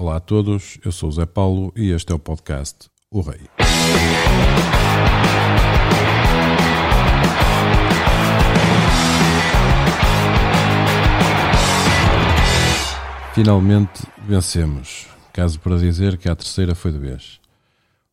[0.00, 3.40] Olá a todos, eu sou o Zé Paulo e este é o podcast O Rei.
[13.34, 17.40] Finalmente vencemos, caso para dizer que a terceira foi de vez.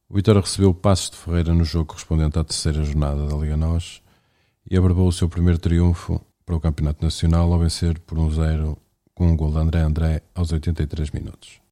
[0.10, 3.56] O Vitória recebeu o Passos de Ferreira no jogo correspondente à terceira jornada da Liga
[3.56, 4.02] NOS
[4.68, 8.76] e abordou o seu primeiro triunfo para o Campeonato Nacional ao vencer por um zero
[9.14, 11.65] com um gol de André André aos 83 minutos.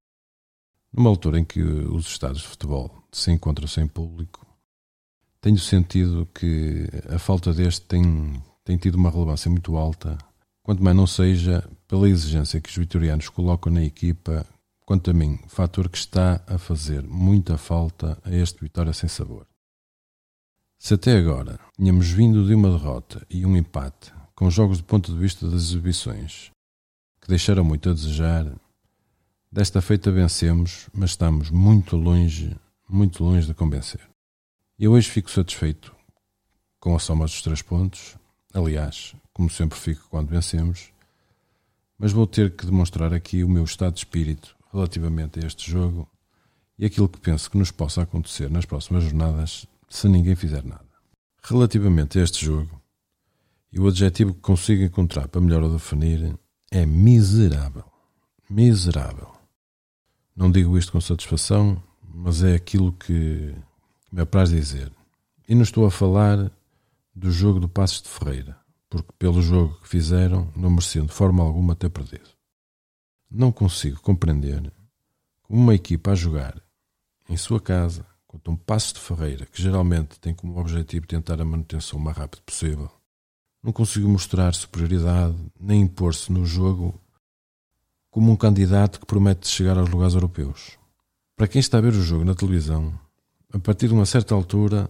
[0.94, 4.46] Numa altura em que os estádios de futebol se encontram sem público,
[5.42, 10.18] tenho sentido que a falta deste tem, tem tido uma relevância muito alta,
[10.62, 14.46] quanto mais não seja pela exigência que os vitorianos colocam na equipa,
[14.86, 19.48] quanto a mim, fator que está a fazer muita falta a este Vitória sem sabor.
[20.78, 25.12] Se até agora tínhamos vindo de uma derrota e um empate, com jogos do ponto
[25.12, 26.52] de vista das exibições,
[27.22, 28.46] que deixaram muito a desejar,
[29.54, 32.58] desta feita vencemos, mas estamos muito longe,
[32.90, 34.02] muito longe de convencer.
[34.80, 35.96] Eu hoje fico satisfeito
[36.80, 38.18] com a soma dos três pontos,
[38.52, 40.92] aliás, como sempre fico quando vencemos,
[42.00, 46.10] mas vou ter que demonstrar aqui o meu estado de espírito relativamente a este jogo
[46.80, 50.90] e aquilo que penso que nos possa acontecer nas próximas jornadas se ninguém fizer nada.
[51.44, 52.82] Relativamente a este jogo,
[53.72, 56.36] e o adjetivo que consigo encontrar para melhor o definir
[56.72, 57.86] é miserável.
[58.50, 59.43] Miserável.
[60.36, 61.82] Não digo isto com satisfação,
[62.14, 63.56] mas é aquilo que
[64.12, 64.92] me apraz dizer.
[65.48, 66.52] E não estou a falar
[67.16, 68.58] do jogo do Passos de Ferreira,
[68.90, 72.30] porque pelo jogo que fizeram não mereciam de forma alguma ter perdido.
[73.30, 74.72] Não consigo compreender
[75.44, 76.60] como uma equipa a jogar
[77.30, 81.46] em sua casa contra um Passos de Ferreira, que geralmente tem como objetivo tentar a
[81.46, 82.90] manutenção o mais rápido possível,
[83.62, 87.00] não conseguiu mostrar superioridade nem impor-se no jogo
[88.14, 90.78] como um candidato que promete chegar aos lugares europeus.
[91.36, 92.94] Para quem está a ver o jogo na televisão,
[93.52, 94.88] a partir de uma certa altura,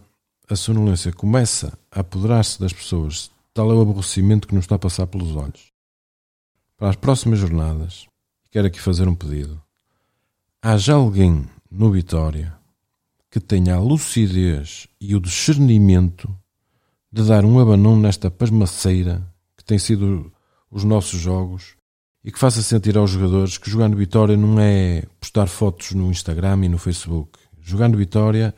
[0.49, 4.79] a sonolência começa a apoderar-se das pessoas, tal é o aborrecimento que nos está a
[4.79, 5.72] passar pelos olhos.
[6.75, 8.07] Para as próximas jornadas,
[8.51, 9.62] quero aqui fazer um pedido.
[10.62, 12.53] Haja alguém no Vitória
[13.31, 16.29] que tenha a lucidez e o discernimento
[17.09, 19.25] de dar um abanão nesta pasmaceira
[19.56, 20.29] que tem sido
[20.69, 21.78] os nossos jogos
[22.23, 26.09] e que faça sentir aos jogadores que jogar no Vitória não é postar fotos no
[26.09, 27.38] Instagram e no Facebook.
[27.61, 28.56] Jogar no Vitória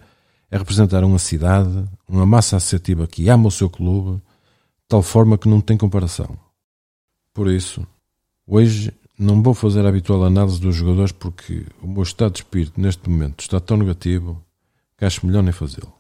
[0.52, 5.38] é representar uma cidade, uma massa associativa que ama o seu clube, de tal forma
[5.38, 6.38] que não tem comparação.
[7.34, 7.86] Por isso,
[8.46, 12.80] hoje não vou fazer a habitual análise dos jogadores porque o meu estado de espírito
[12.80, 14.42] neste momento está tão negativo
[14.98, 15.94] que acho melhor nem fazê-lo.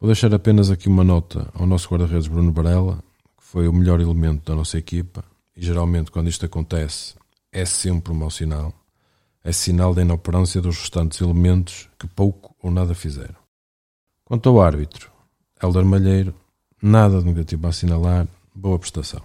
[0.00, 3.02] Vou deixar apenas aqui uma nota ao nosso guarda-redes Bruno Varela,
[3.38, 5.24] que foi o melhor elemento da nossa equipa,
[5.56, 7.14] e geralmente quando isto acontece
[7.50, 8.72] é sempre um mau sinal.
[9.42, 13.36] É sinal da inoperância dos restantes elementos que pouco ou nada fizeram.
[14.24, 15.10] Quanto ao árbitro,
[15.62, 16.34] Helder Malheiro,
[16.82, 19.22] nada de negativo a assinalar, boa prestação.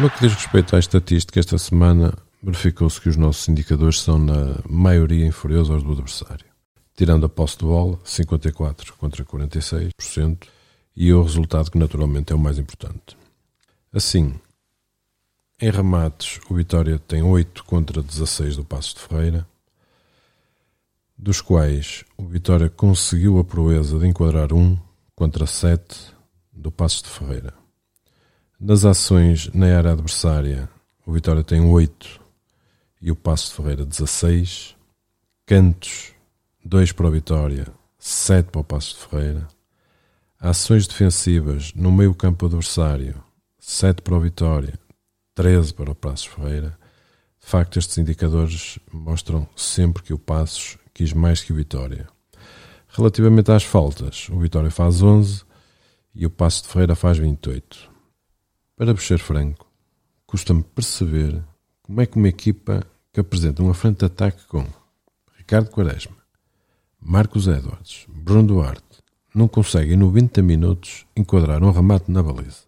[0.00, 4.56] No que diz respeito à estatística, esta semana verificou-se que os nossos indicadores são na
[4.68, 6.53] maioria inferiores aos do adversário.
[6.96, 10.46] Tirando a posse de bola, 54 contra 46%,
[10.96, 13.16] e o resultado que naturalmente é o mais importante.
[13.92, 14.34] Assim,
[15.60, 19.46] em remates, o Vitória tem 8 contra 16 do Passo de Ferreira,
[21.16, 24.78] dos quais o Vitória conseguiu a proeza de enquadrar 1
[25.14, 26.12] contra 7
[26.52, 27.54] do Passo de Ferreira.
[28.58, 30.68] Nas ações na área adversária,
[31.06, 32.20] o Vitória tem 8
[33.00, 34.74] e o Passo de Ferreira 16.
[35.46, 36.13] Cantos,
[36.66, 37.66] 2 para o Vitória,
[37.98, 39.46] 7 para o Passo de Ferreira.
[40.40, 43.22] Ações defensivas no meio campo adversário,
[43.58, 44.78] 7 para o Vitória,
[45.34, 46.78] 13 para o Passos Ferreira.
[47.38, 52.08] De facto, estes indicadores mostram sempre que o Passos quis mais que o Vitória.
[52.88, 55.44] Relativamente às faltas, o Vitória faz 11
[56.14, 57.90] e o Passo de Ferreira faz 28.
[58.74, 59.70] Para ser franco,
[60.26, 61.44] custa-me perceber
[61.82, 62.82] como é que uma equipa
[63.12, 64.66] que apresenta uma frente de ataque com
[65.36, 66.23] Ricardo Quaresma,
[67.06, 69.02] Marcos Edwards, Bruno Duarte,
[69.34, 72.62] não consegue em 90 minutos enquadrar um remate na baliza.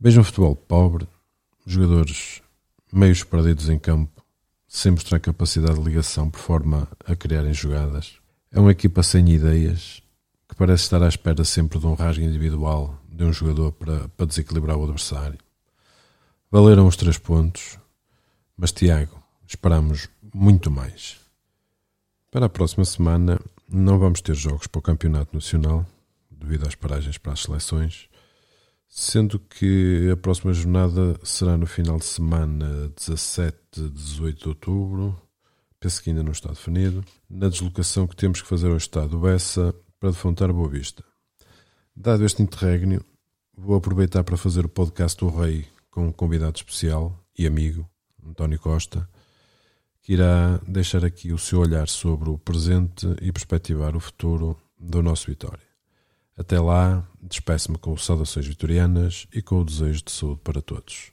[0.00, 1.06] Veja um futebol pobre,
[1.64, 2.42] jogadores
[2.92, 4.24] meios perdidos em campo,
[4.66, 8.18] sem mostrar capacidade de ligação por forma a criarem jogadas.
[8.50, 10.02] É uma equipa sem ideias
[10.48, 14.26] que parece estar à espera sempre de um rasgo individual de um jogador para, para
[14.26, 15.38] desequilibrar o adversário.
[16.50, 17.78] Valeram os três pontos,
[18.56, 21.23] mas, Tiago, esperamos muito mais.
[22.34, 23.38] Para a próxima semana,
[23.68, 25.86] não vamos ter jogos para o Campeonato Nacional,
[26.28, 28.08] devido às paragens para as seleções.
[28.88, 35.16] sendo que a próxima jornada será no final de semana 17 e 18 de outubro,
[35.78, 39.72] penso que ainda não está definido, na deslocação que temos que fazer ao estado Bessa
[40.00, 41.04] para defrontar Boa Vista.
[41.94, 43.00] Dado este interregno,
[43.56, 47.88] vou aproveitar para fazer o podcast do Rei com um convidado especial e amigo,
[48.26, 49.08] António Costa,
[50.04, 55.02] que irá deixar aqui o seu olhar sobre o presente e perspectivar o futuro do
[55.02, 55.64] nosso Vitória.
[56.36, 61.10] Até lá, despeço-me com saudações vitorianas e com o desejo de saúde para todos.